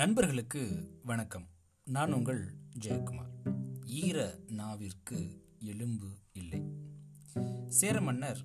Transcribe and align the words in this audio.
நண்பர்களுக்கு 0.00 0.90
வணக்கம். 1.04 1.46
நான் 1.84 2.12
உங்கள் 2.12 2.54
ஜெயக்குமார். 2.84 3.54
ஈர 3.84 4.38
நாவிற்கு 4.46 5.42
எலும்பு 5.58 6.08
இல்லை. 6.32 6.62
சேர 7.68 8.00
மன்னர் 8.00 8.40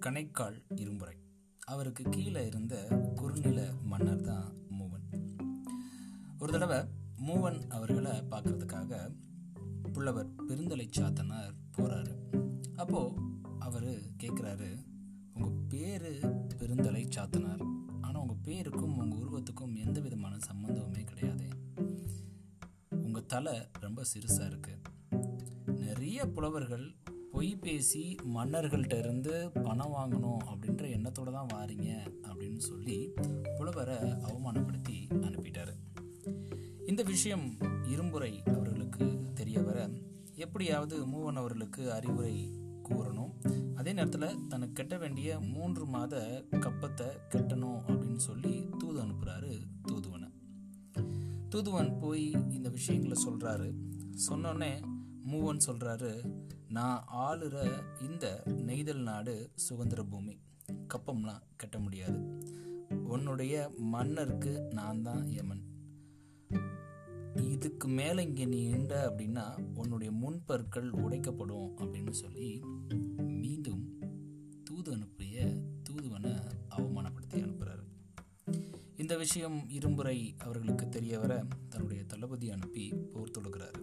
கணைக்கால் 0.00 0.62
இரும்புரை. 0.76 1.14
அவருக்கு 1.66 2.04
கீழே 2.10 2.46
இருந்த 2.46 2.86
குறுநில 3.14 3.72
மன்னர் 3.82 4.20
தான் 4.20 4.52
மூவன். 4.70 5.36
ஒரு 6.38 6.52
தடவை 6.52 6.78
மூவன் 7.26 7.68
அவர்களை 7.68 8.10
பார்க்கறதுக்காக 8.10 9.14
புலவர் 9.92 10.34
பெருந்தலை 10.34 10.90
சாத்தனார் 10.98 11.54
போறாரு. 11.76 12.09
உங்கள் 19.02 19.20
உருவத்துக்கும் 19.22 19.76
எந்த 19.76 20.00
விதமான 20.00 20.36
சம்மந்தமுமே 20.48 21.04
கிடையாது. 21.04 21.46
உங்கள் 22.90 23.26
தலை 23.26 23.54
ரொம்ப 23.80 24.02
சிறுசாக 24.12 24.50
இருக்குது 24.50 24.78
நிறைய 25.80 26.26
புலவர்கள் 26.26 26.96
பொய் 27.32 27.50
பேசி 27.56 28.16
மன்னர்கள்ட்ட 28.34 28.98
இருந்து 28.98 29.50
பணம் 29.62 29.92
வாங்கணும் 29.94 30.40
அப்படின்ற 30.50 30.90
எண்ணத்தோடு 30.90 31.32
தான் 31.32 31.52
வாரீங்க 31.54 31.88
அப்படின்னு 32.22 32.56
சொல்லி 32.56 33.12
புலவரை 33.56 33.96
அவமானப்படுத்தி 34.28 34.96
அனுப்பிட்டார். 35.26 35.74
இந்த 36.86 37.02
விஷயம் 37.02 37.46
இரும்புரை 37.92 38.32
அவர்களுக்கு 38.54 39.06
தெரிய 39.34 39.60
வர 39.60 39.90
எப்படியாவது 40.34 40.96
மூவன் 41.06 41.40
அவர்களுக்கு 41.42 41.92
அறிவுரை 41.92 42.34
கூறணும். 42.88 43.32
அதே 43.74 43.92
நேரத்தில் 43.92 44.46
தனக்கு 44.48 44.72
கட்ட 44.72 44.96
வேண்டிய 44.98 45.38
மூன்று 45.40 45.86
மாத 45.86 46.44
கப்பத்தை 46.50 47.08
கட்டணும் 47.34 47.80
அப்படின்னு 47.88 48.22
சொல்லி 48.28 48.54
அனுப்புகிறாரு 49.20 49.66
தூதுவனை. 49.92 50.28
தூதுவன் 51.48 51.98
போய் 51.98 52.30
இந்த 52.30 52.68
விஷயங்களை 52.68 53.24
சொல்கிறாரு 53.24 53.74
சொன்னோடனே 54.28 54.82
மூவன் 55.26 55.60
சொல்கிறாரு 55.66 56.42
நான் 56.68 57.04
ஆளுற 57.16 57.82
இந்த 58.00 58.42
நெய்தல் 58.46 59.02
நாடு 59.02 59.50
சுதந்திர 59.54 60.02
பூமி. 60.02 60.38
கப்பம்லாம் 60.94 61.42
கட்ட 61.56 61.78
முடியாது. 61.78 62.38
உன்னுடைய 63.04 63.72
மன்னருக்கு 63.76 64.68
நான் 64.70 65.02
தான் 65.02 65.26
யமன். 65.26 65.62
இதுக்கு 67.42 67.88
மேலே 67.88 68.22
இங்கே 68.22 68.44
நீ 68.44 68.68
நின்ற 68.68 69.10
அப்படின்னா 69.10 69.64
உன்னுடைய 69.74 70.12
முன்பற்கள் 70.12 70.90
உடைக்கப்படும் 70.90 71.76
அப்படின்னு 71.76 72.10
சொல்லி 72.10 72.60
இந்த 79.10 79.22
விஷயம் 79.22 79.68
இரும்புரை 79.68 80.38
அவர்களுக்கு 80.38 80.88
தெரிய 80.88 81.18
வர 81.18 81.44
தன்னுடைய 81.68 82.04
தளபதி 82.04 82.50
அனுப்பி 82.50 82.94
போர் 83.12 83.30
தொடுக்கிறாரு 83.38 83.80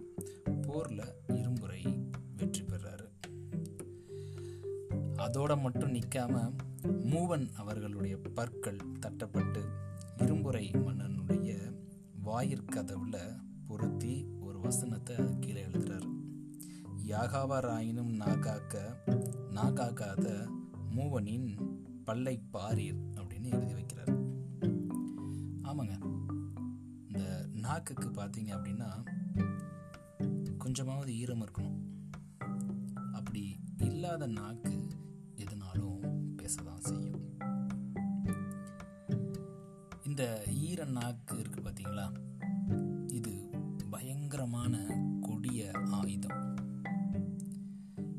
போரில் 0.62 1.02
இரும்புரை 1.28 1.80
வெற்றி 2.36 2.62
பெறாரு. 2.62 3.06
அதோட 5.16 5.60
மட்டும் 5.60 5.94
நிற்காம 5.94 6.54
மூவன் 6.84 7.52
அவர்களுடைய 7.52 8.16
பற்கள் 8.34 8.76
தட்டப்பட்டு 9.06 9.64
இரும்புரை 10.16 10.64
மன்னனுடைய 10.86 11.58
வாயிற்கதவுல 12.24 13.40
பொருத்தி 13.66 14.26
ஒரு 14.40 14.60
வசனத்தை 14.60 15.16
அது 15.16 15.38
கீழே 15.38 15.64
எழுதுறாரு. 15.64 16.10
யாகாவாராயினும் 17.06 18.14
நாகாக்க 18.24 18.96
நாகாக்காத 19.50 20.48
மூவனின் 20.96 21.50
பல்லை 22.04 22.40
பாரீர் 22.52 23.02
அப்படின்னு 23.14 23.50
எழுதி 23.50 23.74
வைக்கிறார். 23.74 24.17
ஆமாங்க. 25.68 25.96
இந்த 27.08 27.46
நாக்குக்கு 27.52 28.08
பார்த்தீங்க 28.08 28.50
அப்படின்னா 28.50 29.04
கொஞ்சமாவது 30.58 31.16
ஈரம் 31.16 31.44
இருக்கணும். 31.44 31.80
அப்படி 33.12 33.60
இல்லாத 33.76 34.26
நாக்கு 34.26 34.86
எதுனாலும் 35.36 36.00
பேசதான் 36.36 36.78
செய்யும். 36.78 37.36
இந்த 40.02 40.44
ஈர 40.50 40.84
நாக்கு 40.84 41.38
இருக்கு 41.38 41.60
பார்த்தீங்களா? 41.60 42.12
இது 43.06 43.50
பயங்கரமான 43.90 44.86
கொடிய 45.20 45.70
ஆயுதம். 45.90 46.56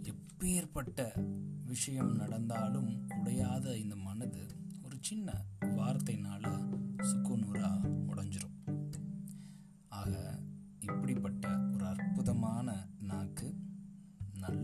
எப்பேற்பட்ட 0.02 1.28
விஷயம் 1.66 2.16
நடந்தாலும் 2.16 3.10
உடையாத 3.10 3.78
இந்த 3.78 3.96
மனது 3.96 4.48
ஒரு 4.84 4.98
சின்ன 5.02 5.44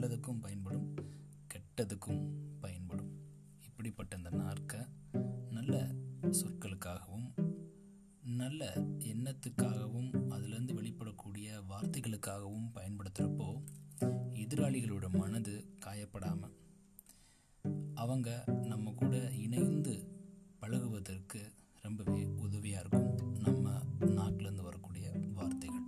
நல்லதுக்கும் 0.06 0.42
பயன்படும் 0.42 0.94
கெட்டதுக்கும் 1.54 2.28
பயன்படும். 2.60 3.12
இப்படிப்பட்ட 3.64 4.18
இந்த 4.18 4.30
நாற்கை 4.30 4.88
நல்ல 5.50 5.92
சொற்களுக்காகவும் 6.22 7.34
நல்ல 8.22 8.74
எண்ணத்துக்காகவும் 9.00 10.28
அதிலிருந்து 10.30 10.74
வெளிப்படக்கூடிய 10.82 11.64
வார்த்தைகளுக்காகவும் 11.70 12.70
பயன்படுத்துகிறப்போ 12.76 13.64
எதிராளிகளோட 14.34 15.10
மனது 15.18 15.66
காயப்படாமல் 15.86 16.56
அவங்க 17.94 18.44
நம்ம 18.48 18.94
கூட 18.96 19.32
இணைந்து 19.32 20.08
பழகுவதற்கு 20.60 21.54
ரொம்பவே 21.82 22.26
உதவியாக 22.26 22.88
இருக்கும் 22.88 23.34
நம்ம 23.40 23.80
நாட்டிலேருந்து 24.00 24.62
வரக்கூடிய 24.62 25.12
வார்த்தைகள். 25.34 25.86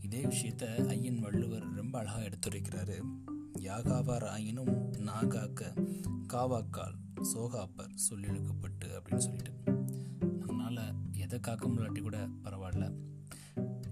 இதே 0.00 0.24
விஷயத்த 0.24 0.86
ஐயன் 0.88 1.18
வள்ளுவர் 1.18 1.71
அழகாக 2.02 2.28
எடுத்துரைக்கிறாரு. 2.28 3.00
யாகாவார் 3.58 4.24
ஆயினும் 4.24 4.92
நாகாக்க 4.92 5.86
காவாக்கால் 6.32 6.94
சோகாப்பர் 7.34 7.94
சொல்லிழுக்கப்பட்டு 8.10 8.84
அப்படின்னு 8.84 9.16
சொல்லிட்டு. 9.16 9.52
அதனால் 10.42 10.94
எதை 11.12 11.40
காக்க 11.40 11.68
முடியாட்டி 11.68 12.00
கூட 12.00 12.28
பரவாயில்ல. 12.44 12.92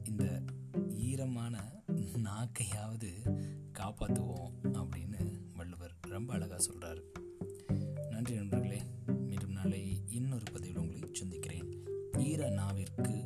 இந்த 0.04 0.42
ஈரமான 0.94 1.82
நாக்கையாவது 2.16 3.10
காப்பாற்றுவோம் 3.78 4.52
அப்படின்னு 4.62 5.40
வள்ளுவர் 5.56 5.94
ரொம்ப 6.00 6.32
அழகாக 6.32 6.64
சொல்கிறாரு 6.64 7.02
நன்றி 8.10 8.34
நண்பர்களே 8.34 8.82
மீண்டும் 9.06 9.52
நாளை 9.52 10.02
இன்னொரு 10.08 10.44
பதிவில் 10.52 10.78
உங்களை 10.78 11.08
சந்திக்கிறேன். 11.12 11.86
ஈர 12.18 12.50
நாவிற்கு 12.50 13.19